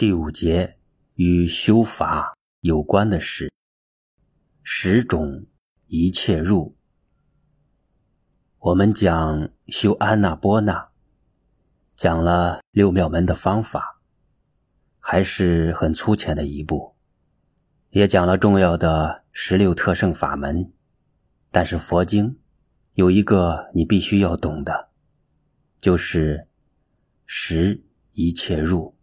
[0.00, 0.78] 第五节
[1.16, 3.52] 与修法有关的事，
[4.62, 5.44] 十种
[5.88, 6.74] 一切入。
[8.60, 10.88] 我们讲修安那波那，
[11.94, 14.00] 讲了六妙门的方法，
[14.98, 16.96] 还是很粗浅的一步，
[17.90, 20.72] 也讲了重要的十六特胜法门。
[21.50, 22.38] 但是佛经
[22.94, 24.88] 有一个你必须要懂的，
[25.78, 26.48] 就是
[27.26, 28.96] 十一切入。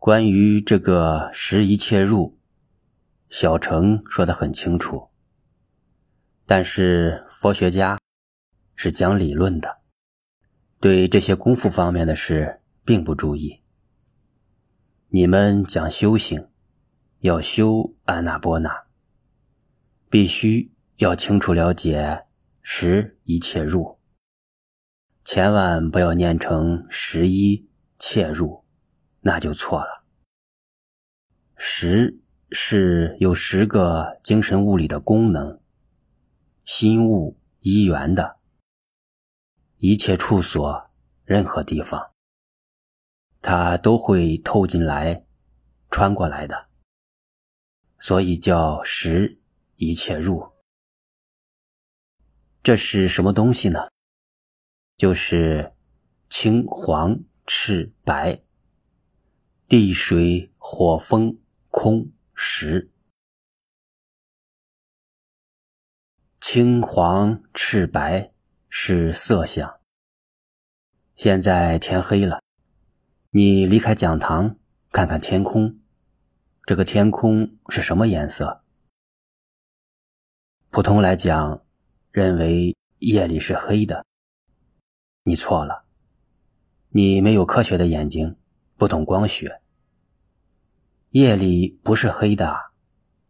[0.00, 2.38] 关于这个十一切入，
[3.28, 5.10] 小乘说的很清楚，
[6.46, 7.98] 但是佛学家。
[8.74, 9.82] 是讲理论的，
[10.80, 13.60] 对这些功夫方面的事并不注意。
[15.08, 16.48] 你们讲修行，
[17.18, 18.86] 要修安那波那，
[20.08, 22.24] 必须要清楚了解
[22.62, 23.98] 十一切入，
[25.26, 28.59] 千万不要念成十一切入，
[29.20, 30.04] 那就错了。
[31.56, 35.60] 十是有十个精神物理的功能，
[36.64, 38.38] 心物一元的。
[39.78, 40.90] 一切处所，
[41.24, 42.12] 任何地方，
[43.40, 45.24] 它都会透进来、
[45.90, 46.68] 穿过来的，
[47.98, 49.40] 所以叫识
[49.76, 50.50] 一切入。
[52.62, 53.88] 这是什么东西呢？
[54.98, 55.72] 就是
[56.28, 58.42] 青、黄、赤、白、
[59.70, 62.90] 地、水、火、风、空、石。
[66.40, 68.32] 青、黄、赤、白。
[68.68, 69.78] 是色相。
[71.14, 72.42] 现在天黑了，
[73.30, 74.56] 你离开讲堂，
[74.90, 75.78] 看看天空，
[76.64, 78.64] 这个天空是什么颜色？
[80.70, 81.64] 普通来讲，
[82.10, 84.04] 认为夜里是黑的。
[85.22, 85.84] 你错了，
[86.88, 88.36] 你没有科学的眼睛，
[88.80, 89.60] 不懂光学。
[91.10, 92.70] 夜里不是黑的，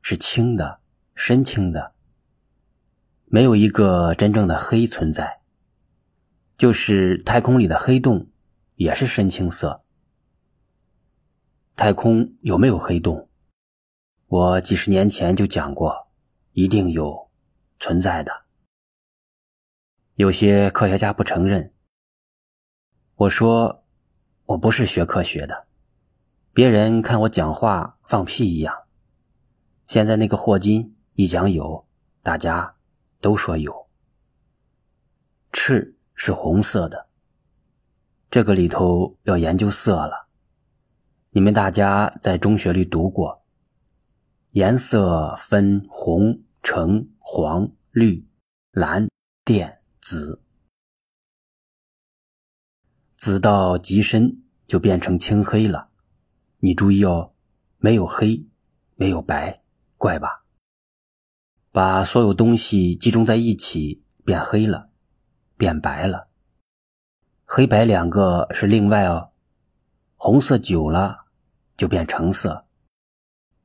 [0.00, 0.80] 是青的，
[1.14, 1.92] 深青的。
[3.26, 5.42] 没有一个真正的黑存在，
[6.56, 8.30] 就是太空里的黑洞
[8.76, 9.84] 也是深青色。
[11.76, 13.28] 太空有没有黑洞？
[14.28, 16.08] 我几十年前就讲过，
[16.52, 17.30] 一定有
[17.78, 18.46] 存在的。
[20.14, 21.74] 有些科学家不承认。
[23.16, 23.83] 我说
[24.46, 25.66] 我不是学科学的，
[26.52, 28.84] 别人看我讲话放屁一样。
[29.86, 31.86] 现在那个霍金一讲有，
[32.22, 32.74] 大家。
[33.20, 33.88] 都说有，
[35.50, 37.06] 赤是红色的，
[38.30, 40.28] 这个里头要研究色了。
[41.30, 43.42] 你们大家在中学里读过，
[44.50, 48.28] 颜色分红、橙、黄、绿、
[48.72, 49.08] 蓝、
[49.46, 50.42] 靛、紫，
[53.24, 55.88] 紫到极深就变成青黑了。
[56.58, 57.32] 你注意哦，
[57.78, 58.46] 没有黑，
[58.96, 59.62] 没有白，
[59.96, 60.44] 怪吧？
[61.72, 64.90] 把所有东西集中在一起，变黑了，
[65.56, 66.28] 变白了。
[67.46, 69.30] 黑白两个是另外哦。
[70.16, 71.24] 红色久了
[71.78, 72.66] 就变橙色，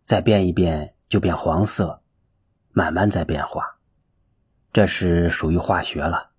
[0.05, 2.01] 再变一变就变黄色，
[2.71, 3.77] 慢慢在变化。
[4.71, 6.29] 这是属于化学了。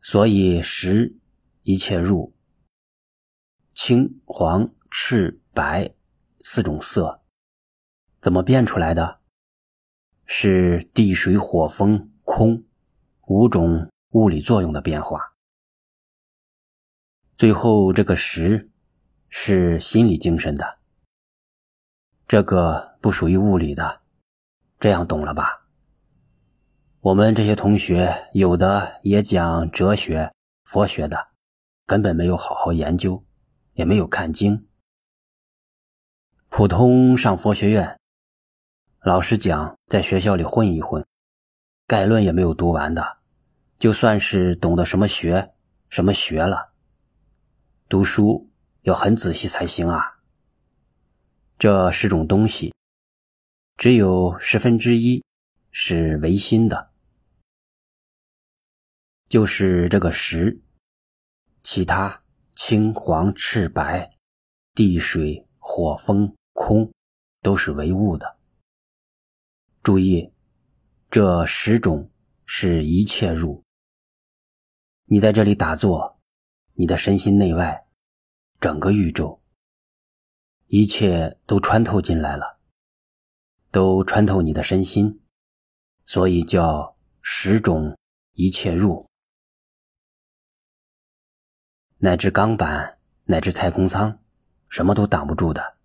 [0.00, 1.18] 所以十
[1.62, 2.34] 一切入
[3.72, 5.94] 青、黄、赤、白
[6.40, 7.22] 四种色，
[8.20, 9.20] 怎么变出来的？
[10.26, 12.64] 是地水火风空
[13.26, 15.34] 五种物理作用的变化。
[17.36, 18.70] 最后这个十
[19.28, 20.78] 是心理精神的，
[22.26, 24.02] 这个不属于物理的，
[24.78, 25.66] 这样懂了吧？
[27.00, 30.32] 我们这些同学有的也讲哲学、
[30.64, 31.31] 佛学的，
[31.92, 33.22] 根本没有好好研究，
[33.74, 34.66] 也没有看经，
[36.48, 38.00] 普通上佛学院。
[39.02, 41.04] 老师讲，在学校里混一混，
[41.86, 43.18] 概论也没有读完的，
[43.78, 45.52] 就算是懂得什么学
[45.90, 46.72] 什么学了。
[47.90, 48.50] 读书
[48.80, 50.22] 要很仔细才行啊。
[51.58, 52.74] 这十种东西，
[53.76, 55.22] 只有十分之一
[55.70, 56.90] 是唯心的，
[59.28, 60.62] 就是这个十，
[61.62, 62.22] 其他
[62.54, 64.16] 青黄赤白、
[64.74, 66.92] 地水火风空，
[67.40, 68.36] 都是唯物的。
[69.82, 70.32] 注意，
[71.10, 72.10] 这十种
[72.44, 73.62] 是一切入。
[75.04, 76.18] 你在这里打坐，
[76.74, 77.86] 你的身心内外，
[78.60, 79.40] 整个宇宙，
[80.66, 82.58] 一切都穿透进来了，
[83.70, 85.20] 都穿透你的身心，
[86.06, 87.96] 所以叫十种
[88.32, 89.08] 一切入，
[92.04, 94.18] 乃至钢板，乃至太空舱，
[94.68, 95.76] 什么都挡不住的，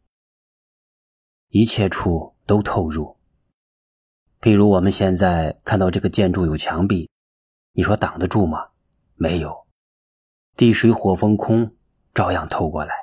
[1.49, 3.17] 一切处都透入。
[4.41, 7.07] 譬如我们现在看到这个建筑有墙壁，
[7.73, 8.69] 你说挡得住吗？
[9.13, 9.67] 没有，
[10.55, 11.75] 地水火风空
[12.15, 12.95] 照样透过来。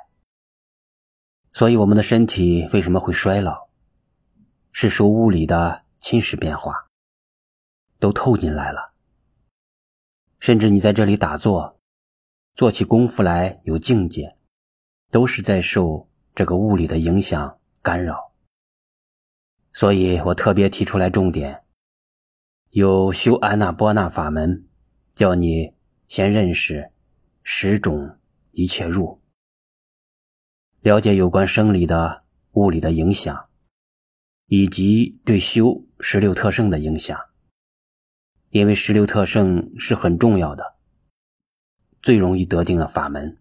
[1.53, 3.69] 所以我们的身体为什么会衰老？
[4.73, 6.89] 是受物理的侵蚀变化，
[7.97, 8.93] 都透进来了。
[10.41, 11.79] 甚至你在这里打坐，
[12.55, 14.37] 做起功夫来有境界，
[15.11, 18.33] 都是在受这个物理的影响干扰。
[19.73, 21.65] 所以我特别提出来重点，
[22.69, 24.65] 有修安那波那法门，
[25.13, 25.73] 叫你
[26.07, 26.91] 先认识
[27.43, 28.17] 十种
[28.51, 29.19] 一切入，
[30.79, 32.23] 了解有关生理的
[32.53, 33.49] 物理的影响，
[34.45, 37.19] 以及对修十六特胜的影响。
[38.49, 40.74] 因为十六特胜是很重要的，
[42.05, 43.39] 最容易得定的法门，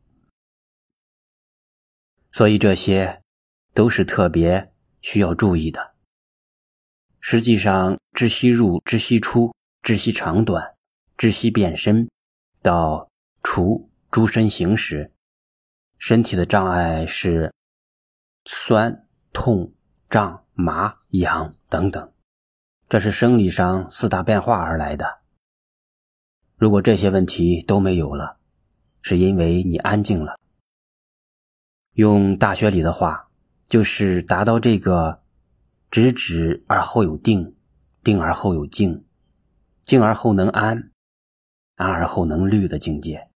[2.33, 3.23] 所以这些
[3.75, 4.73] 都是特别
[5.03, 5.93] 需要注意的。
[7.21, 10.77] 实际上，知悉入、知悉出、知悉长短、
[11.19, 12.09] 知悉变身，
[12.63, 13.11] 到
[13.43, 15.13] 除诸身行时，
[15.99, 17.53] 身体的障碍是
[18.47, 19.75] 酸、痛、
[20.09, 22.15] 胀、麻、痒等等，
[22.89, 25.19] 这是生理上四大变化而来的。
[26.57, 28.41] 如果这些问题都没有了，
[29.05, 30.41] 是因为你安静了。
[31.93, 33.29] 用大学里的话，
[33.69, 35.21] 就是达到这个。
[35.91, 37.55] 直止而后有定，
[38.03, 39.05] 定而后有静，
[39.85, 40.91] 静而后能安，
[41.77, 43.31] 安而后能虑的境界。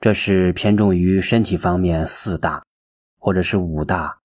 [0.00, 2.64] 这是偏重于身体方面四大，
[3.18, 4.22] 或者是五大，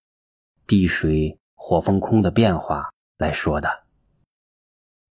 [0.66, 3.85] 地水火风空的变化来说的。